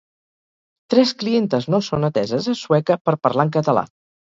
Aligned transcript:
Tres 0.93 1.11
clientes 1.23 1.69
no 1.75 1.81
són 1.89 2.09
ateses 2.09 2.49
a 2.55 2.57
Sueca 2.63 3.01
per 3.05 3.17
parlar 3.29 3.49
en 3.51 3.57
català 3.61 3.89